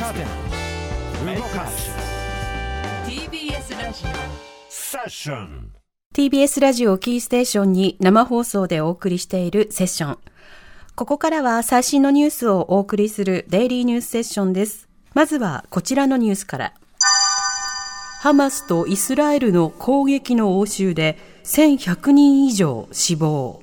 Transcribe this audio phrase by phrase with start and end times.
[0.00, 0.20] 若手
[1.36, 1.90] 動かす
[3.06, 4.04] TBS ラジ
[4.68, 5.72] セッション
[6.12, 10.18] TBS ラジオキーステーションに生放送でお送りしているセッション。
[10.94, 14.88] ここからは最新のニュースをお送りするデイリーニュースセッションです。
[15.12, 16.74] まずはこちらのニュースから。
[18.20, 23.62] ハマスとイスラエルの攻撃の応酬で1100人以上死亡。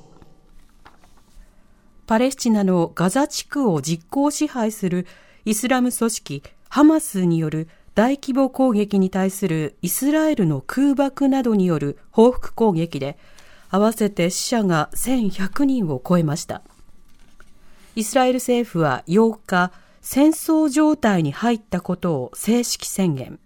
[2.07, 5.07] パレスチナのガザ地区を実効支配する
[5.43, 13.17] イスラム組織ハマスによる大規模攻撃に対するイスラエルの空爆などによる報復攻撃で
[13.69, 16.61] 合わせて死者が1100人を超えました。
[17.95, 23.39] イスラエル政府は8日、戦争状態に入ったことを正式宣言。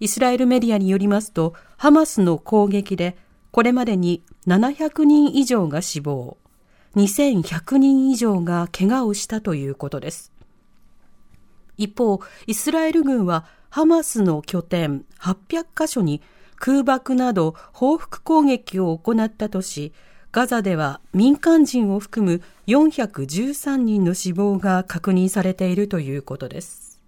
[0.00, 3.16] イスラエルメディアによりますと、ハマスの攻撃で
[3.52, 6.36] これまでに700人以上が死亡、
[6.96, 10.35] 2100人以上が怪我をしたということです。
[11.78, 16.22] 一方、イスラエル軍はハマスの拠点800カ所に
[16.56, 19.92] 空爆など報復攻撃を行ったとし、
[20.32, 27.00] ガザでは民間人を含む413人の死亡が確認されているということです。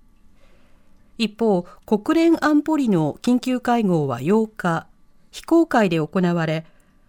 [1.18, 4.86] 一方、国連安保理の緊急会合は8日、
[5.30, 6.64] 非公開で行われ、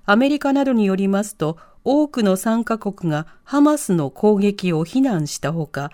[0.05, 5.91] アメリカなどによりますと、多くの参加国がハマスの攻撃を非難したほか、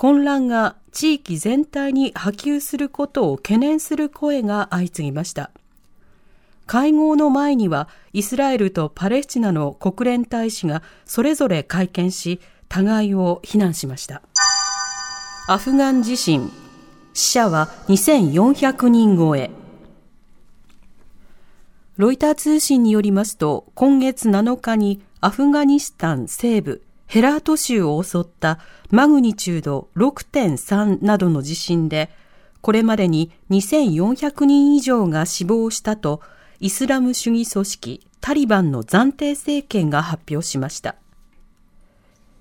[0.00, 5.50] 混乱が地域全体に波及することを懸念する声が相次ぎました。
[6.64, 14.22] 会合の前にはイスラエルとパレスチナの国連大使がそれぞれ会見し、互いを非難しました。
[15.48, 16.50] アフガン地震、
[17.12, 19.50] 死者は2400人超え。
[21.98, 26.80] ロイター通信によりますと、今月7日にアフガニスタン西部
[27.10, 32.08] ヘラート州を襲ったマグニチュード6.3などの地震で、
[32.60, 36.20] これまでに2400人以上が死亡したと、
[36.60, 40.94] イスラム主義組織タリバンの暫定政権が発表しました。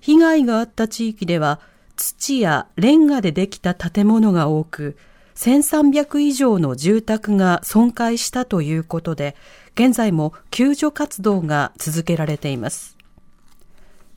[0.01, 1.59] 被害があった地域では、
[1.95, 4.97] 土やレンガでできた建物が多く、
[5.33, 9.35] 1300以上の住宅が損壊したということで、
[9.73, 12.98] 現在も救助活動が続けられています。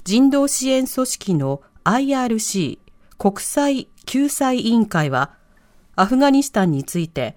[0.05, 2.79] 人道支援組織の IRC
[3.19, 5.31] 国際救済委員会は
[5.95, 7.37] アフガニスタンについて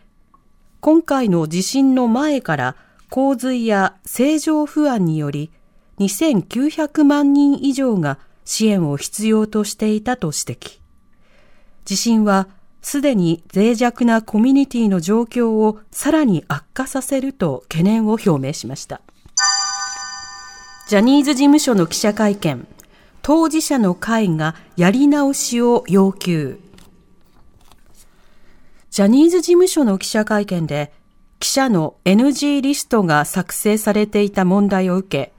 [0.79, 2.75] 今回の地震の前から
[3.11, 5.51] 洪水や正常不安により
[5.99, 10.79] 2900万人以上が支援を必要としていたと指摘。
[11.85, 12.47] 地震は
[12.81, 19.01] すでに脆弱なコミュニティの状況をさらに悪化させると懸念を表明しました。
[20.87, 22.67] ジャニーズ事務所の記者会見、
[23.23, 26.59] 当事者の会がやり直しを要求。
[28.91, 30.93] ジャニーズ事務所の記者会見で、
[31.39, 35.33] 記者の NG リストが作成されていた問題を受け、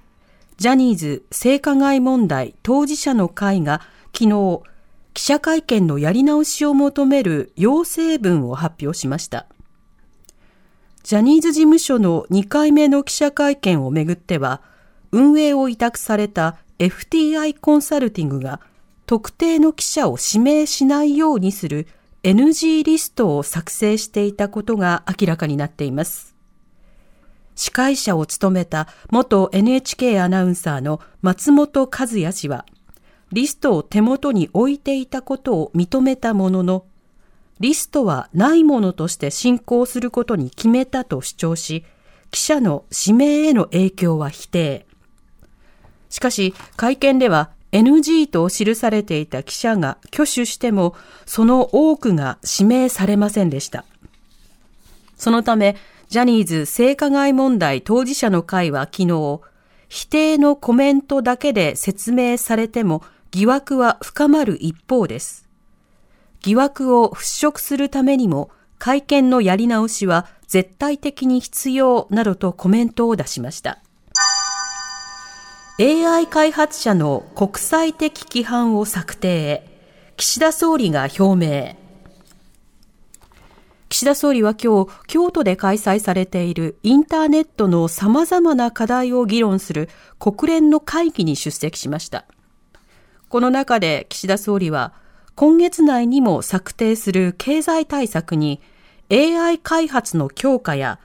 [0.57, 3.83] ジャニーズ性加害問題当事者の会が
[4.13, 4.63] 昨日、
[5.15, 9.47] 記者会見のやり直しを求める要請文を発表しました。
[11.05, 14.61] ジャニーズ事務所の2回目の記者会見をめぐっては、
[15.16, 18.60] 運営を委託された FTI コンサルティングが
[19.06, 21.87] 特定の記者を指名しないようにする
[22.22, 26.34] NG リストを作成していたことが明らかになっています。
[27.54, 32.66] 司会者を務めた元 NHK アナウンサーの松本和也氏は、
[33.33, 36.84] リストを手元に置いていたことを認めたものの、
[37.59, 41.87] リストはないものとして進行することに決めたと主張し、
[42.31, 44.86] 記者の指名への影響は否定。
[46.16, 50.94] しかし、会見では NG と記されていた記者が挙手しても、
[51.27, 53.84] その多くが指名されませんでした。
[55.18, 55.77] そのため、
[56.09, 59.41] ジャニーズ性加害問題当事者の会は昨日、
[59.91, 65.47] 否定のコメントだけで説明されても疑惑は深まる一方です。
[66.41, 68.48] 疑惑を払拭するためにも
[68.78, 73.83] 会見のやり直しは絶対的に必要などとコメントを出しました。
[75.78, 79.69] AI 開発者の国際的規範を策定へ、
[80.17, 81.77] 岸田総理が表明。
[83.91, 92.25] 岸田総理は今日、京都で開催されているインターネットの様々な課題を議論する国連の会議に出席しました。
[93.29, 94.95] この中で岸田総理は、
[95.34, 98.63] 今月内にも策定する経済対策に
[99.13, 101.01] AI 開発の強化や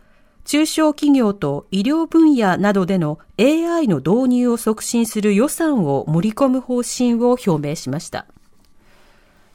[0.51, 8.25] 中小企業と医療分野などでの AI の導入を促進する予算を盛り込む方針を表明しました。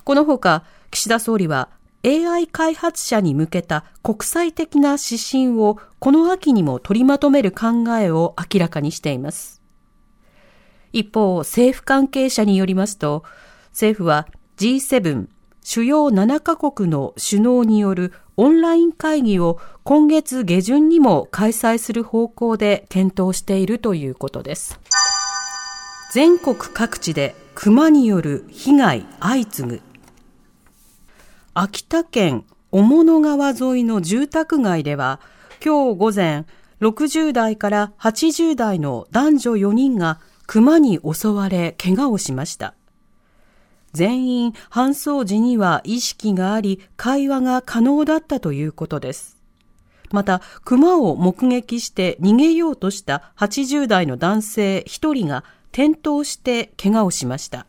[0.05, 1.69] このほか、岸田総理は
[2.03, 9.61] AI 開発者に向けた国際的な指針をこの秋にも取りまとめる考えを明らかにしています。
[10.95, 13.23] 一方、政府関係者によりますと、
[13.73, 14.27] 政府は
[14.57, 15.27] G7
[15.69, 24.79] 主要7カ国の首脳によるオンライン会議を今月下旬にも開催する方向で検討しているということです。
[26.12, 29.81] 全国各地で熊による被害相次ぐ。
[31.55, 35.21] 秋田県雄物川沿いの住宅街では、
[35.65, 36.44] 今日午前、
[36.83, 42.75] 60代から80代の男女4人が熊に襲われ怪我をしました。
[43.97, 49.39] 全員搬送時には意識があり、会話が可能だったということです。
[50.13, 57.67] また、熊を目撃して逃げようとした80代の男性1人が転倒して怪我をしました。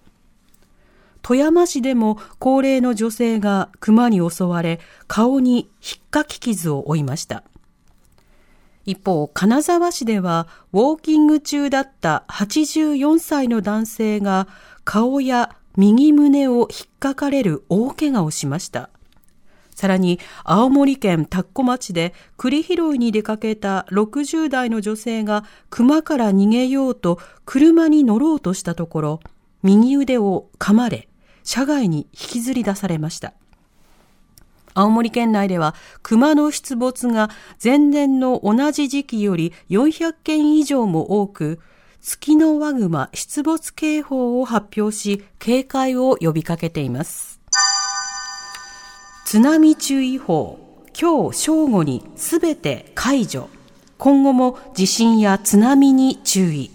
[1.22, 7.44] 富山市でも高齢の女性が熊に襲われ、顔にひっかき傷を負いました。
[8.86, 14.48] 一方、金沢市では、ウォーキング中だった84歳の男性が、
[14.86, 18.90] 顔や右胸を引っかかれる大怪我をしました。
[19.76, 29.20] さらに、青森県田子町で栗拾いに出かけた60代の女性が熊から逃げようと車に乗ろうとしたところ、
[29.62, 31.08] 右腕を噛まれ、
[31.44, 33.34] 車外に引きずり出されました。
[34.74, 37.30] 青森県内では熊の出没が
[37.64, 41.60] 前年の同じ時期より400件以上も多く、
[42.10, 47.42] 月のワグマ出没警報を発表し、警戒を呼びかけています。
[49.26, 50.58] 津波注意報、
[50.98, 53.50] 今日正午にすべて解除。
[53.98, 56.72] 今後も地震や津波に注意。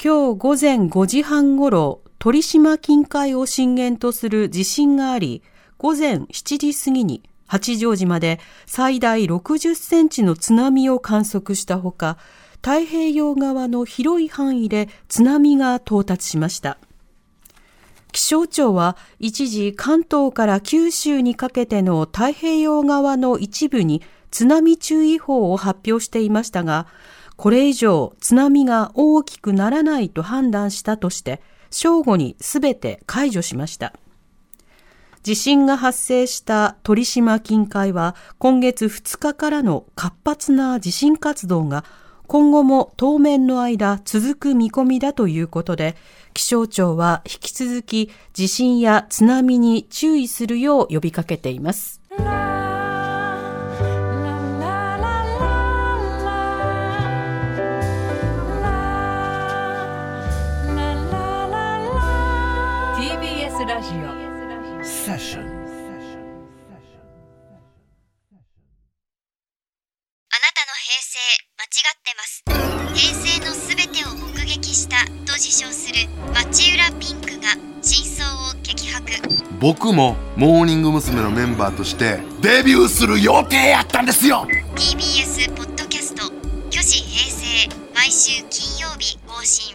[0.00, 5.42] 今日午前5時半ごろ、鳥島近海を震源とする地震があり、
[5.78, 7.24] 午前7時過ぎに
[7.54, 12.18] 八丈島で最大60センチの津波を観測したほか、
[12.56, 16.78] 太平洋側の広い範囲で津波が到達しました。
[18.10, 24.02] 気象庁は一時関東から九州にかけての太平洋側の一部に
[24.32, 26.88] 津波注意報を発表していましたが、
[27.36, 31.40] これ以上津波が大きくならないと判断したとして、
[31.70, 33.92] 正午にすべて解除しました。
[35.24, 41.82] 地震が発生した鳥島近海は今月2日からの活発な地震活動が
[42.26, 45.96] 今後も当面の間続く見込みだということで、
[46.34, 52.02] 気象庁は引き続き地震や津波に注意するよう呼びかけています。
[65.04, 65.40] Session.
[65.40, 65.52] あな
[70.54, 71.20] たの平成
[71.58, 72.42] 間違ってます
[72.94, 77.48] 平成のすべてを目撃したと自称する町浦ピンクが
[77.82, 79.12] 真相を激白
[79.60, 81.20] 僕もモーニング娘。
[81.20, 86.32] のメンバーとしてデビューする予定やったんですよ TBS ポッドキャスト
[86.72, 89.73] 「巨子平成」毎週金曜日更新